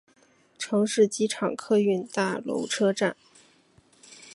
[0.57, 3.15] 城市机场客运大楼车站。